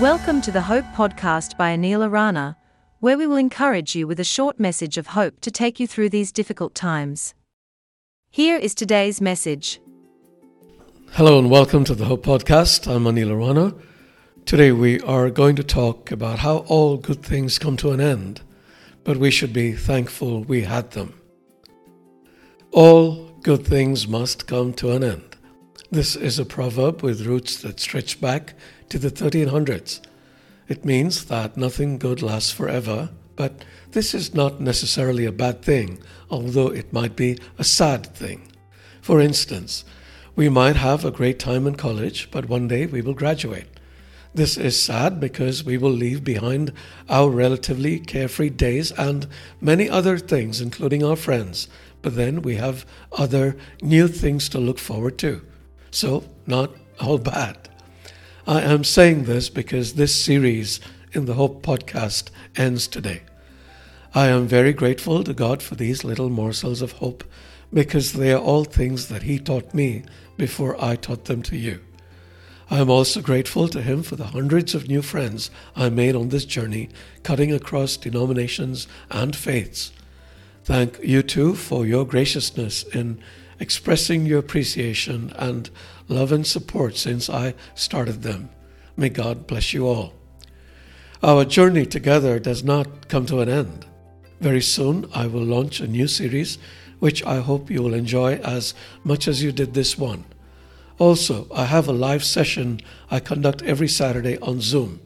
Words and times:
Welcome 0.00 0.42
to 0.42 0.52
the 0.52 0.60
Hope 0.60 0.84
Podcast 0.94 1.56
by 1.56 1.74
Anil 1.74 2.06
Arana, 2.06 2.58
where 3.00 3.16
we 3.16 3.26
will 3.26 3.38
encourage 3.38 3.96
you 3.96 4.06
with 4.06 4.20
a 4.20 4.24
short 4.24 4.60
message 4.60 4.98
of 4.98 5.06
hope 5.06 5.40
to 5.40 5.50
take 5.50 5.80
you 5.80 5.86
through 5.86 6.10
these 6.10 6.32
difficult 6.32 6.74
times. 6.74 7.32
Here 8.28 8.58
is 8.58 8.74
today's 8.74 9.22
message. 9.22 9.80
Hello 11.12 11.38
and 11.38 11.50
welcome 11.50 11.82
to 11.84 11.94
the 11.94 12.04
Hope 12.04 12.26
Podcast. 12.26 12.86
I'm 12.86 13.04
Anil 13.04 13.30
Arana. 13.30 13.74
Today 14.44 14.70
we 14.70 15.00
are 15.00 15.30
going 15.30 15.56
to 15.56 15.64
talk 15.64 16.10
about 16.10 16.40
how 16.40 16.58
all 16.68 16.98
good 16.98 17.22
things 17.22 17.58
come 17.58 17.78
to 17.78 17.92
an 17.92 18.00
end, 18.00 18.42
but 19.02 19.16
we 19.16 19.30
should 19.30 19.54
be 19.54 19.72
thankful 19.72 20.44
we 20.44 20.64
had 20.64 20.90
them. 20.90 21.18
All 22.70 23.30
good 23.40 23.66
things 23.66 24.06
must 24.06 24.46
come 24.46 24.74
to 24.74 24.92
an 24.92 25.02
end. 25.02 25.36
This 25.90 26.16
is 26.16 26.38
a 26.38 26.44
proverb 26.44 27.02
with 27.02 27.24
roots 27.24 27.62
that 27.62 27.80
stretch 27.80 28.20
back 28.20 28.52
to 28.88 28.98
the 28.98 29.10
1300s. 29.10 30.00
It 30.68 30.84
means 30.84 31.26
that 31.26 31.56
nothing 31.56 31.98
good 31.98 32.22
lasts 32.22 32.50
forever, 32.50 33.10
but 33.36 33.64
this 33.92 34.14
is 34.14 34.34
not 34.34 34.60
necessarily 34.60 35.24
a 35.24 35.32
bad 35.32 35.62
thing, 35.62 35.98
although 36.30 36.68
it 36.68 36.92
might 36.92 37.14
be 37.14 37.38
a 37.58 37.64
sad 37.64 38.14
thing. 38.14 38.52
For 39.00 39.20
instance, 39.20 39.84
we 40.34 40.48
might 40.48 40.76
have 40.76 41.04
a 41.04 41.10
great 41.10 41.38
time 41.38 41.66
in 41.66 41.76
college, 41.76 42.30
but 42.30 42.48
one 42.48 42.68
day 42.68 42.86
we 42.86 43.00
will 43.00 43.14
graduate. 43.14 43.68
This 44.34 44.58
is 44.58 44.82
sad 44.82 45.18
because 45.18 45.64
we 45.64 45.78
will 45.78 45.92
leave 45.92 46.22
behind 46.22 46.72
our 47.08 47.30
relatively 47.30 47.98
carefree 47.98 48.50
days 48.50 48.92
and 48.92 49.26
many 49.62 49.88
other 49.88 50.18
things, 50.18 50.60
including 50.60 51.02
our 51.02 51.16
friends, 51.16 51.68
but 52.02 52.16
then 52.16 52.42
we 52.42 52.56
have 52.56 52.84
other 53.12 53.56
new 53.80 54.08
things 54.08 54.50
to 54.50 54.58
look 54.58 54.78
forward 54.78 55.16
to. 55.18 55.40
So, 55.90 56.24
not 56.46 56.74
all 57.00 57.16
bad. 57.16 57.70
I 58.48 58.60
am 58.60 58.84
saying 58.84 59.24
this 59.24 59.48
because 59.48 59.94
this 59.94 60.14
series 60.14 60.78
in 61.10 61.26
the 61.26 61.34
Hope 61.34 61.62
podcast 61.62 62.30
ends 62.54 62.86
today. 62.86 63.22
I 64.14 64.28
am 64.28 64.46
very 64.46 64.72
grateful 64.72 65.24
to 65.24 65.34
God 65.34 65.64
for 65.64 65.74
these 65.74 66.04
little 66.04 66.30
morsels 66.30 66.80
of 66.80 66.92
hope 66.92 67.24
because 67.74 68.12
they 68.12 68.32
are 68.32 68.40
all 68.40 68.62
things 68.62 69.08
that 69.08 69.24
He 69.24 69.40
taught 69.40 69.74
me 69.74 70.04
before 70.36 70.80
I 70.80 70.94
taught 70.94 71.24
them 71.24 71.42
to 71.42 71.56
you. 71.56 71.80
I 72.70 72.78
am 72.78 72.88
also 72.88 73.20
grateful 73.20 73.66
to 73.66 73.82
Him 73.82 74.04
for 74.04 74.14
the 74.14 74.26
hundreds 74.26 74.76
of 74.76 74.86
new 74.86 75.02
friends 75.02 75.50
I 75.74 75.88
made 75.88 76.14
on 76.14 76.28
this 76.28 76.44
journey, 76.44 76.88
cutting 77.24 77.52
across 77.52 77.96
denominations 77.96 78.86
and 79.10 79.34
faiths. 79.34 79.90
Thank 80.62 81.00
you 81.02 81.24
too 81.24 81.56
for 81.56 81.84
your 81.84 82.06
graciousness 82.06 82.84
in 82.84 83.20
expressing 83.58 84.26
your 84.26 84.38
appreciation 84.38 85.32
and 85.36 85.70
love 86.08 86.32
and 86.32 86.46
support 86.46 86.96
since 86.96 87.28
I 87.28 87.54
started 87.74 88.22
them. 88.22 88.50
May 88.96 89.08
God 89.08 89.46
bless 89.46 89.72
you 89.72 89.86
all. 89.86 90.14
Our 91.22 91.44
journey 91.44 91.86
together 91.86 92.38
does 92.38 92.62
not 92.62 93.08
come 93.08 93.26
to 93.26 93.40
an 93.40 93.48
end. 93.48 93.86
Very 94.40 94.60
soon, 94.60 95.08
I 95.14 95.26
will 95.26 95.44
launch 95.44 95.80
a 95.80 95.86
new 95.86 96.08
series, 96.08 96.58
which 96.98 97.24
I 97.24 97.40
hope 97.40 97.70
you 97.70 97.82
will 97.82 97.94
enjoy 97.94 98.34
as 98.36 98.74
much 99.02 99.26
as 99.26 99.42
you 99.42 99.52
did 99.52 99.74
this 99.74 99.96
one. 99.96 100.24
Also, 100.98 101.46
I 101.54 101.64
have 101.66 101.88
a 101.88 101.92
live 101.92 102.24
session 102.24 102.80
I 103.10 103.20
conduct 103.20 103.62
every 103.62 103.88
Saturday 103.88 104.38
on 104.38 104.60
Zoom. 104.60 105.00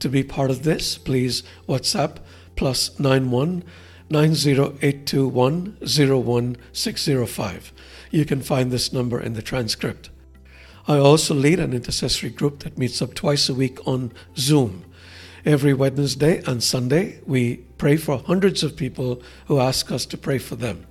To 0.00 0.08
be 0.08 0.22
part 0.22 0.50
of 0.50 0.62
this, 0.62 0.98
please 0.98 1.42
WhatsApp 1.68 2.16
plus 2.56 2.98
91 2.98 3.64
90821 4.12 5.78
01605. 5.80 7.72
You 8.10 8.24
can 8.24 8.42
find 8.42 8.70
this 8.70 8.92
number 8.92 9.18
in 9.18 9.32
the 9.32 9.42
transcript. 9.42 10.10
I 10.86 10.98
also 10.98 11.34
lead 11.34 11.58
an 11.58 11.72
intercessory 11.72 12.30
group 12.30 12.60
that 12.60 12.76
meets 12.76 13.00
up 13.00 13.14
twice 13.14 13.48
a 13.48 13.54
week 13.54 13.78
on 13.86 14.12
Zoom. 14.36 14.84
Every 15.44 15.72
Wednesday 15.72 16.42
and 16.46 16.62
Sunday, 16.62 17.20
we 17.26 17.56
pray 17.78 17.96
for 17.96 18.18
hundreds 18.18 18.62
of 18.62 18.76
people 18.76 19.22
who 19.46 19.58
ask 19.58 19.90
us 19.90 20.04
to 20.06 20.18
pray 20.18 20.38
for 20.38 20.56
them. 20.56 20.86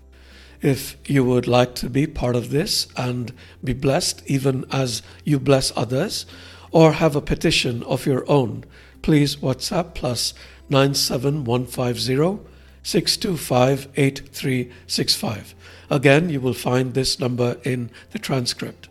If 0.62 0.98
you 1.10 1.24
would 1.24 1.48
like 1.48 1.76
to 1.76 1.90
be 1.90 2.08
part 2.08 2.36
of 2.36 2.50
this 2.50 2.88
and 2.98 3.34
be 3.64 3.74
blessed 3.74 4.24
even 4.26 4.66
as 4.72 5.04
you 5.24 5.40
bless 5.40 5.72
others, 5.76 6.26
or 6.72 6.94
have 6.94 7.16
a 7.16 7.22
petition 7.22 7.84
of 7.84 8.06
your 8.06 8.30
own, 8.30 8.66
please 9.02 9.36
WhatsApp 9.36 9.94
plus 9.94 10.34
97150 10.70 12.51
625 12.84 13.90
8365. 13.96 15.56
Again, 15.90 16.30
you 16.30 16.42
will 16.42 16.54
find 16.54 16.94
this 16.94 17.20
number 17.20 17.58
in 17.64 17.92
the 18.12 18.20
transcript. 18.20 18.90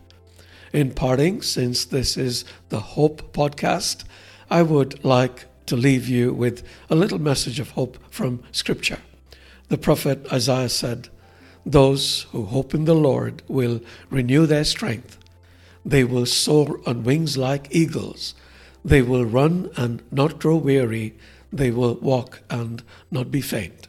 In 0.72 0.92
parting, 0.92 1.42
since 1.42 1.84
this 1.84 2.16
is 2.16 2.44
the 2.68 2.80
Hope 2.80 3.32
podcast, 3.32 4.04
I 4.50 4.62
would 4.62 5.04
like 5.04 5.46
to 5.66 5.76
leave 5.76 6.08
you 6.08 6.32
with 6.32 6.62
a 6.88 6.94
little 6.94 7.20
message 7.20 7.60
of 7.60 7.70
hope 7.70 7.98
from 8.10 8.42
Scripture. 8.52 8.98
The 9.68 9.78
prophet 9.78 10.26
Isaiah 10.32 10.68
said, 10.68 11.08
Those 11.64 12.22
who 12.32 12.44
hope 12.46 12.74
in 12.74 12.84
the 12.84 12.94
Lord 12.94 13.42
will 13.46 13.80
renew 14.10 14.46
their 14.46 14.64
strength. 14.64 15.16
They 15.84 16.04
will 16.04 16.26
soar 16.26 16.80
on 16.86 17.04
wings 17.04 17.38
like 17.38 17.68
eagles. 17.70 18.34
They 18.84 19.02
will 19.02 19.24
run 19.24 19.70
and 19.76 20.02
not 20.10 20.40
grow 20.40 20.56
weary. 20.56 21.14
They 21.52 21.70
will 21.70 21.94
walk 21.96 22.42
and 22.48 22.82
not 23.10 23.30
be 23.30 23.40
faint. 23.40 23.88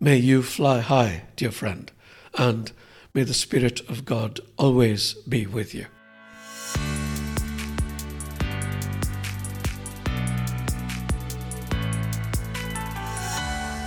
May 0.00 0.16
you 0.16 0.42
fly 0.42 0.80
high, 0.80 1.24
dear 1.36 1.50
friend, 1.50 1.90
and 2.34 2.72
may 3.14 3.24
the 3.24 3.34
Spirit 3.34 3.80
of 3.88 4.04
God 4.04 4.40
always 4.56 5.14
be 5.28 5.46
with 5.46 5.74
you. 5.74 5.86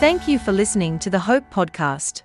Thank 0.01 0.27
you 0.27 0.39
for 0.39 0.51
listening 0.51 0.97
to 0.99 1.11
the 1.11 1.19
Hope 1.19 1.51
Podcast. 1.51 2.23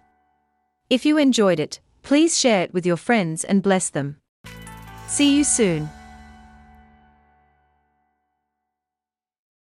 If 0.88 1.04
you 1.04 1.18
enjoyed 1.18 1.60
it, 1.60 1.80
please 2.02 2.38
share 2.38 2.62
it 2.62 2.72
with 2.72 2.86
your 2.86 2.96
friends 2.96 3.44
and 3.44 3.62
bless 3.62 3.90
them. 3.90 4.16
See 5.08 5.36
you 5.36 5.44
soon. 5.44 5.90